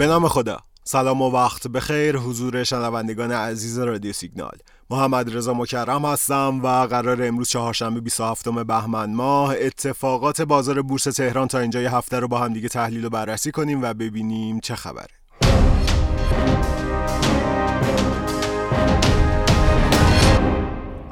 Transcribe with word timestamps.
به 0.00 0.06
نام 0.06 0.28
خدا. 0.28 0.58
سلام 0.84 1.22
و 1.22 1.30
وقت 1.30 1.68
بخیر 1.68 2.16
حضور 2.16 2.64
شنوندگان 2.64 3.32
عزیز 3.32 3.78
رادیو 3.78 4.12
سیگنال. 4.12 4.58
محمد 4.90 5.36
رضا 5.36 5.54
مکرم 5.54 6.04
هستم 6.04 6.60
و 6.62 6.86
قرار 6.86 7.22
امروز 7.22 7.48
چهارشنبه 7.48 8.00
27 8.00 8.48
بهمن 8.48 9.14
ماه 9.14 9.54
اتفاقات 9.58 10.42
بازار 10.42 10.82
بورس 10.82 11.04
تهران 11.04 11.48
تا 11.48 11.58
اینجای 11.58 11.86
هفته 11.86 12.18
رو 12.18 12.28
با 12.28 12.38
هم 12.38 12.52
دیگه 12.52 12.68
تحلیل 12.68 13.04
و 13.04 13.08
بررسی 13.10 13.50
کنیم 13.50 13.82
و 13.82 13.94
ببینیم 13.94 14.60
چه 14.60 14.74
خبره. 14.74 15.19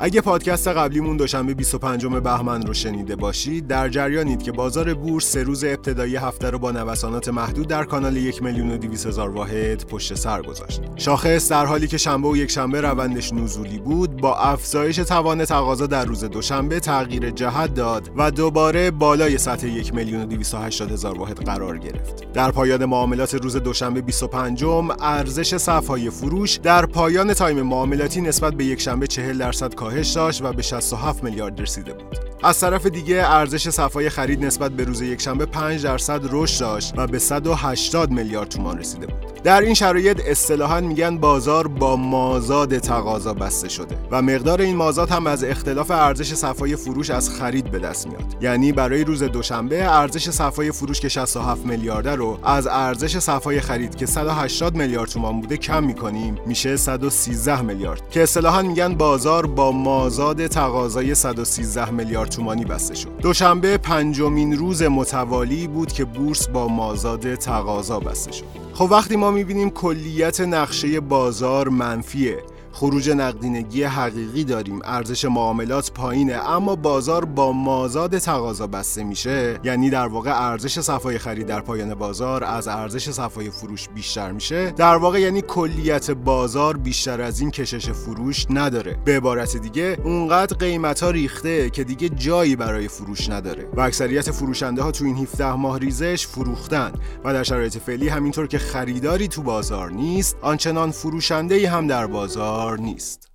اگه 0.09 0.21
پادکست 0.21 0.69
قبلیمون 0.69 1.17
دوشنبه 1.17 1.55
25 1.55 2.07
بهمن 2.07 2.63
رو 2.63 2.75
شنیده 2.75 3.17
باشید 3.17 3.67
در 3.67 3.89
جریانید 3.89 4.43
که 4.43 4.53
بازار 4.53 4.95
بورس 4.95 5.25
سه 5.25 5.43
روز 5.43 5.65
ابتدایی 5.65 6.17
هفته 6.17 6.51
رو 6.51 6.59
با 6.59 6.71
نوسانات 6.71 7.29
محدود 7.29 7.69
در 7.69 7.85
کانال 7.85 8.17
یک 8.17 8.43
میلیون 8.43 8.71
و 8.71 8.79
هزار 9.07 9.29
واحد 9.29 9.87
پشت 9.87 10.15
سر 10.15 10.43
گذاشت. 10.43 10.83
شاخص 10.97 11.51
در 11.51 11.67
حالی 11.67 11.87
که 11.87 11.99
شنبه 11.99 12.29
و 12.29 12.37
یک 12.37 12.51
شنبه 12.51 12.81
روندش 12.81 13.33
نزولی 13.33 13.79
بود 13.79 14.08
با 14.21 14.37
افزایش 14.37 14.97
توان 14.97 15.45
تقاضا 15.45 15.87
در 15.87 16.05
روز 16.05 16.25
دوشنبه 16.25 16.81
تغییر 16.81 17.31
جهت 17.31 17.75
داد 17.75 18.11
و 18.17 18.31
دوباره 18.31 18.91
بالای 18.91 19.39
سطح 19.39 19.67
یک 19.67 19.95
میلیون 19.95 20.23
و 20.23 20.57
هزار 20.91 21.19
واحد 21.19 21.45
قرار 21.45 21.79
گرفت. 21.79 22.33
در 22.33 22.51
پایان 22.51 22.85
معاملات 22.85 23.35
روز 23.35 23.57
دوشنبه 23.57 24.01
25 24.01 24.65
ارزش 25.01 25.57
صفهای 25.57 26.11
فروش 26.11 26.57
در 26.57 26.87
پایان 26.87 27.35
تایم 27.35 27.63
معاملاتی 27.63 28.21
نسبت 28.21 28.55
به 28.55 28.65
یک 28.65 28.81
شنبه 28.81 29.07
40 29.07 29.39
درصد 29.39 29.75
کاهش 29.75 30.09
داشت 30.13 30.43
و 30.43 30.53
به 30.53 30.63
67 30.63 31.25
میلیارد 31.25 31.61
رسیده 31.61 31.93
بود. 31.93 32.19
از 32.43 32.61
طرف 32.61 32.87
دیگه 32.87 33.23
ارزش 33.25 33.69
صفای 33.69 34.11
خرید 34.11 34.45
نسبت 34.45 34.73
به 34.73 34.85
روز 34.85 35.03
یکشنبه 35.03 35.47
5 35.47 35.85
درصد 35.85 36.21
رشد 36.31 36.61
داشت 36.61 36.95
و 36.97 37.07
به 37.07 37.19
180 37.19 38.11
میلیارد 38.11 38.49
تومان 38.49 38.79
رسیده 38.79 39.07
بود. 39.07 39.38
در 39.45 39.61
این 39.61 39.75
شرایط 39.75 40.21
اصطلاحا 40.27 40.81
میگن 40.81 41.19
بازار 41.19 41.69
با 41.69 41.97
مازاد 41.97 42.79
تقاضا 42.79 43.35
بسته 43.35 43.69
شده 43.69 43.99
و 44.11 44.23
مقدار 44.23 44.61
این 44.61 44.77
مازاد 44.77 45.11
هم 45.11 45.27
از 45.27 45.45
اختلاف 45.45 45.91
ارزش 45.91 46.35
صفای 46.35 46.77
فروش 46.77 47.11
از 47.11 47.31
خرید 47.31 47.71
به 47.71 47.79
دست 47.79 48.07
میاد. 48.07 48.37
یعنی 48.41 48.73
برای 48.73 49.05
روز 49.05 49.23
دوشنبه 49.23 49.85
ارزش 49.85 50.31
صفای 50.31 50.73
فروش 50.73 51.01
که 51.01 51.09
67 51.09 51.67
میلیارد 51.67 52.09
رو 52.09 52.39
از 52.45 52.67
ارزش 52.67 53.19
صفای 53.19 53.61
خرید 53.61 53.95
که 53.97 54.07
180 54.07 54.75
میلیارد 54.75 55.11
تومان 55.11 55.41
بوده 55.41 55.57
کم 55.57 55.85
می‌کنیم 55.85 56.39
میشه 56.47 56.77
113 56.77 57.63
میلیارد. 57.63 58.11
که 58.11 58.23
اصطلاحا 58.23 58.63
میگن 58.63 58.95
بازار 58.95 59.47
با 59.47 59.73
مازاد 59.73 60.47
تقاضای 60.47 61.15
113 61.15 61.91
میلیارد 61.91 62.31
تومانی 62.31 62.65
بسته 62.65 62.95
شد. 62.95 63.09
دوشنبه 63.23 63.79
پنجمین 63.79 64.59
روز 64.59 64.83
متوالی 64.83 65.67
بود 65.67 65.93
که 65.93 66.05
بورس 66.05 66.49
با 66.49 66.69
مازاد 66.69 67.35
تقاضا 67.35 68.01
بسته 68.01 68.33
شد. 68.33 68.45
خب 68.75 68.89
وقتی 68.91 69.17
ما 69.17 69.28
می‌بینیم 69.31 69.71
کلیت 69.71 70.41
نقشه 70.41 71.01
بازار 71.01 71.69
منفیه. 71.69 72.39
خروج 72.73 73.11
نقدینگی 73.11 73.83
حقیقی 73.83 74.45
داریم. 74.45 74.81
ارزش 74.85 75.25
معاملات 75.25 75.93
پایینه 75.93 76.33
اما 76.33 76.77
بازار 76.77 77.25
با 77.25 77.53
مازاد 77.53 78.19
تقاضا 78.19 78.67
بسته 78.67 79.05
میشه. 79.05 79.61
یعنی 79.65 79.91
در 79.91 80.07
واقع 80.07 80.49
ارزش 80.51 80.81
صفای 80.81 81.19
خرید 81.19 81.47
در 81.47 81.61
پایان 81.61 81.95
بازار 81.95 82.45
از 82.45 82.69
ارزش 82.69 83.11
صفای 83.11 83.51
فروش 83.51 83.89
بیشتر 83.89 84.33
میشه. 84.33 84.71
در 84.71 84.97
واقع 84.97 85.21
یعنی 85.21 85.43
کلیت 85.43 86.11
بازار 86.11 86.77
بیشتر 86.77 87.21
از 87.23 87.41
این 87.41 87.51
کشش 87.51 87.91
فروش 87.91 88.47
نداره. 88.51 88.99
به 89.05 89.17
عبارت 89.17 89.57
دیگه 89.57 89.97
اونقدر 90.05 90.57
قیمت 90.57 91.03
ها 91.03 91.11
ریخته 91.11 91.71
که 91.71 91.85
دیگه 91.85 92.09
جایی 92.09 92.57
برای 92.57 92.89
فروش 92.89 93.31
نداره. 93.31 93.69
و 93.77 93.81
اکثریت 93.81 94.31
فروشنده 94.31 94.83
ها 94.83 94.91
تو 94.91 95.05
این 95.05 95.17
17 95.17 95.53
ماه 95.53 95.79
ریزش 95.79 96.27
فروختن. 96.27 96.93
و 97.25 97.33
در 97.33 97.43
شرایط 97.43 97.79
فعلی 97.79 98.09
همینطور 98.09 98.47
که 98.47 98.59
خریداری 98.59 99.29
تو 99.29 99.43
بازار 99.43 99.91
نیست 99.91 100.37
آنچنان 100.43 100.91
فروشنده 100.91 101.71
هم 101.71 101.87
در 101.87 102.07
بازار 102.07 102.58
نیست. 102.79 103.29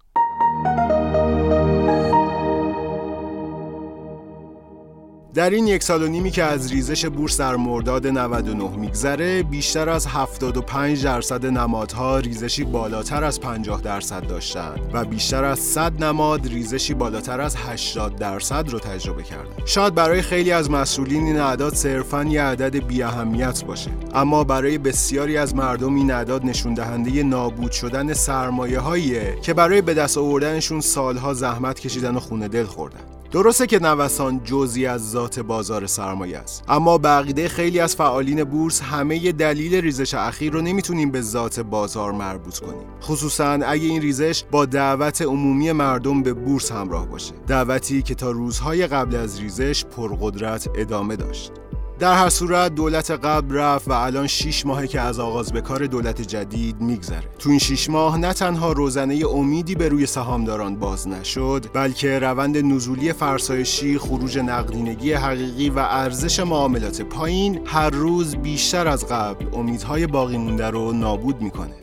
در 5.33 5.49
این 5.49 5.67
یک 5.67 5.83
سال 5.83 6.03
و 6.03 6.07
نیمی 6.07 6.31
که 6.31 6.43
از 6.43 6.71
ریزش 6.71 7.05
بورس 7.05 7.39
در 7.39 7.55
مرداد 7.55 8.07
99 8.07 8.77
میگذره 8.77 9.43
بیشتر 9.43 9.89
از 9.89 10.07
75 10.07 11.03
درصد 11.03 11.45
نمادها 11.45 12.19
ریزشی 12.19 12.63
بالاتر 12.63 13.23
از 13.23 13.39
50 13.39 13.81
درصد 13.81 14.27
داشتند 14.27 14.79
و 14.93 15.05
بیشتر 15.05 15.43
از 15.43 15.59
100 15.59 16.03
نماد 16.03 16.47
ریزشی 16.47 16.93
بالاتر 16.93 17.41
از 17.41 17.55
80 17.55 18.15
درصد 18.15 18.69
رو 18.69 18.79
تجربه 18.79 19.23
کردن 19.23 19.65
شاید 19.65 19.95
برای 19.95 20.21
خیلی 20.21 20.51
از 20.51 20.71
مسئولین 20.71 21.23
این 21.23 21.39
اعداد 21.39 21.73
صرفا 21.73 22.23
یه 22.23 22.41
عدد 22.41 22.75
بی 22.75 23.03
اهمیت 23.03 23.65
باشه 23.65 23.91
اما 24.13 24.43
برای 24.43 24.77
بسیاری 24.77 25.37
از 25.37 25.55
مردم 25.55 25.95
این 25.95 26.11
اعداد 26.11 26.45
نشون 26.45 26.73
دهنده 26.73 27.23
نابود 27.23 27.71
شدن 27.71 28.13
سرمایه 28.13 28.79
هاییه 28.79 29.37
که 29.41 29.53
برای 29.53 29.81
به 29.81 29.93
دست 29.93 30.17
آوردنشون 30.17 30.81
سالها 30.81 31.33
زحمت 31.33 31.79
کشیدن 31.79 32.15
و 32.15 32.19
خونه 32.19 32.47
دل 32.47 32.63
خوردن. 32.63 33.12
درسته 33.33 33.67
که 33.67 33.79
نوسان 33.79 34.41
جزی 34.43 34.85
از 34.85 35.11
ذات 35.11 35.39
بازار 35.39 35.87
سرمایه 35.87 36.37
است. 36.37 36.63
اما 36.67 36.97
بقیده 36.97 37.47
خیلی 37.47 37.79
از 37.79 37.95
فعالین 37.95 38.43
بورس 38.43 38.81
همه 38.81 39.31
دلیل 39.31 39.75
ریزش 39.75 40.13
اخیر 40.13 40.53
رو 40.53 40.61
نمی‌تونیم 40.61 41.11
به 41.11 41.21
ذات 41.21 41.59
بازار 41.59 42.11
مربوط 42.11 42.59
کنیم. 42.59 42.87
خصوصا 43.01 43.51
اگه 43.51 43.85
این 43.85 44.01
ریزش 44.01 44.43
با 44.51 44.65
دعوت 44.65 45.21
عمومی 45.21 45.71
مردم 45.71 46.23
به 46.23 46.33
بورس 46.33 46.71
همراه 46.71 47.07
باشه. 47.07 47.33
دعوتی 47.47 48.01
که 48.01 48.15
تا 48.15 48.31
روزهای 48.31 48.87
قبل 48.87 49.15
از 49.15 49.39
ریزش 49.39 49.85
پرقدرت 49.85 50.69
ادامه 50.75 51.15
داشت. 51.15 51.51
در 51.99 52.13
هر 52.13 52.29
صورت 52.29 52.75
دولت 52.75 53.11
قبل 53.11 53.55
رفت 53.55 53.87
و 53.87 53.91
الان 53.91 54.27
6 54.27 54.65
ماهه 54.65 54.87
که 54.87 55.01
از 55.01 55.19
آغاز 55.19 55.53
به 55.53 55.61
کار 55.61 55.85
دولت 55.85 56.21
جدید 56.21 56.81
میگذره. 56.81 57.23
تو 57.39 57.49
این 57.49 57.59
6 57.59 57.89
ماه 57.89 58.17
نه 58.17 58.33
تنها 58.33 58.71
روزنه 58.71 59.27
امیدی 59.27 59.75
به 59.75 59.89
روی 59.89 60.05
سهامداران 60.05 60.75
باز 60.75 61.07
نشد 61.07 61.65
بلکه 61.73 62.19
روند 62.19 62.57
نزولی 62.57 63.13
فرسایشی 63.13 63.97
خروج 63.97 64.37
نقدینگی 64.37 65.13
حقیقی 65.13 65.69
و 65.69 65.79
ارزش 65.79 66.39
معاملات 66.39 67.01
پایین 67.01 67.59
هر 67.65 67.89
روز 67.89 68.35
بیشتر 68.35 68.87
از 68.87 69.07
قبل 69.07 69.45
امیدهای 69.53 70.07
باقی 70.07 70.37
مونده 70.37 70.69
رو 70.69 70.91
نابود 70.91 71.41
می‌کنه. 71.41 71.82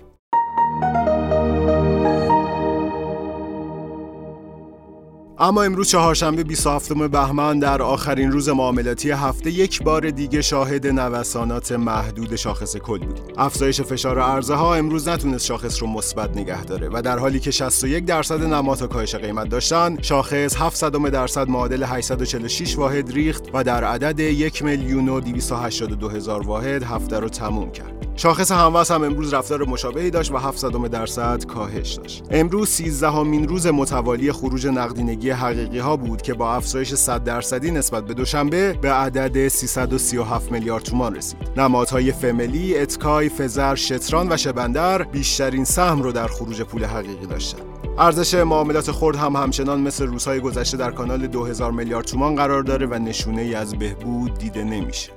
اما 5.42 5.62
امروز 5.62 5.88
چهارشنبه 5.88 6.44
27 6.44 6.92
بهمن 6.92 7.58
در 7.58 7.82
آخرین 7.82 8.32
روز 8.32 8.48
معاملاتی 8.48 9.10
هفته 9.10 9.50
یک 9.50 9.82
بار 9.82 10.10
دیگه 10.10 10.42
شاهد 10.42 10.86
نوسانات 10.86 11.72
محدود 11.72 12.36
شاخص 12.36 12.76
کل 12.76 12.98
بودیم. 12.98 13.24
افزایش 13.36 13.80
فشار 13.80 14.18
عرضه 14.18 14.54
ها 14.54 14.74
امروز 14.74 15.08
نتونست 15.08 15.46
شاخص 15.46 15.82
رو 15.82 15.88
مثبت 15.88 16.36
نگه 16.36 16.64
داره 16.64 16.88
و 16.92 17.02
در 17.02 17.18
حالی 17.18 17.40
که 17.40 17.50
61 17.50 18.04
درصد 18.04 18.42
نماد 18.42 18.88
کاهش 18.88 19.14
قیمت 19.14 19.48
داشتن، 19.48 20.02
شاخص 20.02 20.56
7 20.56 20.84
درصد 20.90 21.48
معادل 21.48 21.82
846 21.82 22.78
واحد 22.78 23.12
ریخت 23.12 23.44
و 23.54 23.64
در 23.64 23.84
عدد 23.84 24.20
1 24.20 24.62
میلیون 24.62 25.08
و 25.08 25.20
282 25.20 26.08
هزار 26.08 26.46
واحد 26.46 26.82
هفته 26.82 27.18
رو 27.18 27.28
تموم 27.28 27.72
کرد. 27.72 28.09
شاخص 28.22 28.52
هموس 28.52 28.90
هم 28.90 29.04
امروز 29.04 29.34
رفتار 29.34 29.64
مشابهی 29.64 30.10
داشت 30.10 30.32
و 30.32 30.36
7 30.36 30.88
درصد 30.88 31.44
کاهش 31.44 31.92
داشت. 31.92 32.24
امروز 32.30 32.68
13 32.68 33.10
همین 33.10 33.48
روز 33.48 33.66
متوالی 33.66 34.32
خروج 34.32 34.66
نقدینگی 34.66 35.30
حقیقی 35.30 35.78
ها 35.78 35.96
بود 35.96 36.22
که 36.22 36.34
با 36.34 36.54
افزایش 36.54 36.94
100 36.94 37.24
درصدی 37.24 37.70
نسبت 37.70 38.04
به 38.04 38.14
دوشنبه 38.14 38.72
به 38.72 38.92
عدد 38.92 39.48
337 39.48 40.52
میلیارد 40.52 40.82
تومان 40.82 41.14
رسید. 41.14 41.38
نمادهای 41.56 42.12
فملی، 42.12 42.78
اتکای، 42.78 43.28
فزر، 43.28 43.74
شتران 43.74 44.32
و 44.32 44.36
شبندر 44.36 45.02
بیشترین 45.02 45.64
سهم 45.64 46.02
رو 46.02 46.12
در 46.12 46.26
خروج 46.26 46.62
پول 46.62 46.84
حقیقی 46.84 47.26
داشتند. 47.26 47.62
ارزش 47.98 48.34
معاملات 48.34 48.90
خرد 48.90 49.16
هم 49.16 49.36
همچنان 49.36 49.80
مثل 49.80 50.06
روزهای 50.06 50.40
گذشته 50.40 50.76
در 50.76 50.90
کانال 50.90 51.26
2000 51.26 51.72
میلیارد 51.72 52.06
تومان 52.06 52.34
قرار 52.34 52.62
داره 52.62 52.86
و 52.86 52.94
نشونه 52.94 53.42
ای 53.42 53.54
از 53.54 53.74
بهبود 53.74 54.38
دیده 54.38 54.64
نمیشه. 54.64 55.10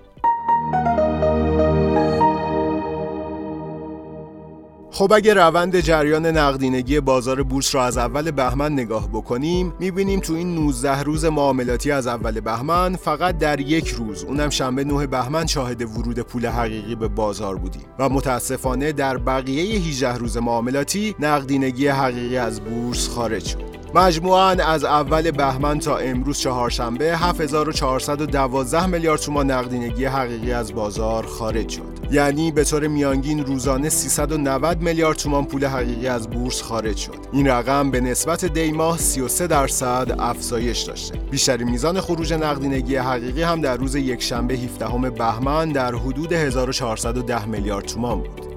خب 4.95 5.13
اگه 5.13 5.33
روند 5.33 5.79
جریان 5.79 6.25
نقدینگی 6.25 6.99
بازار 6.99 7.43
بورس 7.43 7.75
را 7.75 7.85
از 7.85 7.97
اول 7.97 8.31
بهمن 8.31 8.73
نگاه 8.73 9.09
بکنیم 9.09 9.73
می‌بینیم 9.79 10.19
تو 10.19 10.33
این 10.33 10.55
19 10.55 11.01
روز 11.01 11.25
معاملاتی 11.25 11.91
از 11.91 12.07
اول 12.07 12.39
بهمن 12.39 12.95
فقط 12.95 13.37
در 13.37 13.59
یک 13.59 13.87
روز 13.87 14.23
اونم 14.23 14.49
شنبه 14.49 14.83
9 14.83 15.07
بهمن 15.07 15.45
شاهد 15.45 15.81
ورود 15.81 16.19
پول 16.19 16.45
حقیقی 16.45 16.95
به 16.95 17.07
بازار 17.07 17.55
بودیم. 17.55 17.81
و 17.99 18.09
متاسفانه 18.09 18.91
در 18.91 19.17
بقیه 19.17 19.79
18 19.79 20.17
روز 20.17 20.37
معاملاتی 20.37 21.15
نقدینگی 21.19 21.87
حقیقی 21.87 22.37
از 22.37 22.61
بورس 22.61 23.09
خارج 23.09 23.45
شد. 23.45 23.63
مجموعاً 23.95 24.49
از 24.49 24.83
اول 24.83 25.31
بهمن 25.31 25.79
تا 25.79 25.97
امروز 25.97 26.39
چهارشنبه 26.39 27.17
7412 27.17 28.85
میلیارد 28.85 29.19
تومان 29.19 29.51
نقدینگی 29.51 30.05
حقیقی 30.05 30.51
از 30.51 30.73
بازار 30.73 31.25
خارج 31.25 31.69
شد. 31.69 31.92
یعنی 32.13 32.51
به 32.51 32.63
طور 32.63 32.87
میانگین 32.87 33.45
روزانه 33.45 33.89
390 33.89 34.81
میلیارد 34.81 35.17
تومان 35.17 35.45
پول 35.45 35.65
حقیقی 35.65 36.07
از 36.07 36.29
بورس 36.29 36.61
خارج 36.61 36.97
شد. 36.97 37.17
این 37.31 37.47
رقم 37.47 37.91
به 37.91 38.01
نسبت 38.01 38.45
دی 38.45 38.71
ماه 38.71 38.97
33 38.97 39.47
درصد 39.47 40.15
افزایش 40.19 40.81
داشته. 40.81 41.17
بیشترین 41.31 41.69
میزان 41.69 42.01
خروج 42.01 42.33
نقدینگی 42.33 42.95
حقیقی 42.95 43.41
هم 43.41 43.61
در 43.61 43.77
روز 43.77 43.95
یکشنبه 43.95 44.53
17 44.53 45.09
بهمن 45.09 45.69
در 45.69 45.95
حدود 45.95 46.33
1410 46.33 47.45
میلیارد 47.45 47.85
تومان 47.85 48.19
بود. 48.19 48.52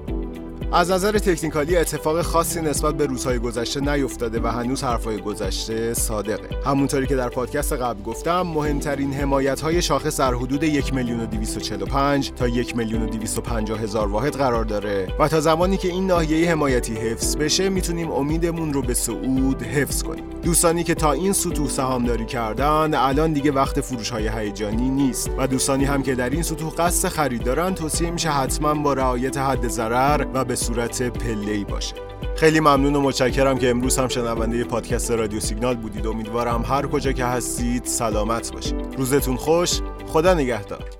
از 0.71 0.91
نظر 0.91 1.11
تکنیکالی 1.17 1.77
اتفاق 1.77 2.21
خاصی 2.21 2.61
نسبت 2.61 2.95
به 2.95 3.05
روزهای 3.05 3.39
گذشته 3.39 3.79
نیفتاده 3.79 4.39
و 4.39 4.47
هنوز 4.47 4.83
حرفهای 4.83 5.17
گذشته 5.17 5.93
صادقه. 5.93 6.49
همونطوری 6.65 7.07
که 7.07 7.15
در 7.15 7.29
پادکست 7.29 7.73
قبل 7.73 8.01
گفتم 8.01 8.41
مهمترین 8.41 9.13
حمایت 9.13 9.61
های 9.61 9.81
شاخص 9.81 10.19
در 10.19 10.33
حدود 10.33 10.63
1 10.63 10.93
میلیون 10.93 11.19
و 11.19 11.25
245 11.25 12.31
تا 12.31 12.47
1 12.47 12.75
میلیون 12.75 13.01
و 13.01 13.09
250 13.09 13.79
هزار 13.79 14.07
واحد 14.07 14.33
قرار 14.33 14.63
داره 14.63 15.07
و 15.19 15.27
تا 15.27 15.39
زمانی 15.39 15.77
که 15.77 15.87
این 15.87 16.07
ناحیه 16.07 16.51
حمایتی 16.51 16.93
حفظ 16.93 17.37
بشه 17.37 17.69
می‌تونیم 17.69 18.11
امیدمون 18.11 18.73
رو 18.73 18.81
به 18.81 18.93
صعود 18.93 19.63
حفظ 19.63 20.03
کنیم. 20.03 20.23
دوستانی 20.43 20.83
که 20.83 20.95
تا 20.95 21.11
این 21.11 21.33
سطوح 21.33 21.69
سهامداری 21.69 22.25
کردن 22.25 22.93
الان 22.93 23.33
دیگه 23.33 23.51
وقت 23.51 23.81
فروش 23.81 24.09
های 24.09 24.27
هیجانی 24.27 24.89
نیست. 24.89 25.29
و 25.37 25.47
دوستانی 25.47 25.85
هم 25.85 26.03
که 26.03 26.15
در 26.15 26.29
این 26.29 26.43
سطوح 26.43 26.73
قصد 26.73 27.07
خرید 27.07 27.43
دارن 27.43 27.75
توصیه 27.75 28.11
میشه 28.11 28.29
حتما 28.29 28.73
با 28.73 28.93
رعایت 28.93 29.37
حد 29.37 29.67
ضرر 29.67 30.25
و 30.33 30.45
به 30.45 30.56
صورت 30.57 31.01
پله 31.01 31.63
باشه. 31.63 31.95
خیلی 32.35 32.59
ممنون 32.59 32.95
و 32.95 33.01
متشکرم 33.01 33.57
که 33.57 33.69
امروز 33.69 33.97
هم 33.97 34.07
شنونده 34.07 34.63
پادکست 34.63 35.11
رادیو 35.11 35.39
سیگنال 35.39 35.75
بودید. 35.75 36.07
امیدوارم 36.07 36.65
هر 36.69 36.87
کجا 36.87 37.11
که 37.11 37.25
هستید 37.25 37.85
سلامت 37.85 38.51
باشید. 38.53 38.75
روزتون 38.97 39.35
خوش. 39.35 39.79
خدا 40.07 40.33
نگهدار. 40.33 40.96